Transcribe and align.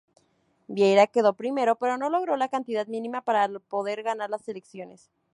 Vieira 0.67 1.05
quedó 1.05 1.35
primero, 1.35 1.75
pero 1.75 1.95
no 1.95 2.09
logró 2.09 2.35
la 2.35 2.49
cantidad 2.49 2.87
mínima 2.87 3.21
para 3.21 3.47
poder 3.59 4.01
ganar 4.01 4.31
las 4.31 4.47
elecciones. 4.47 5.11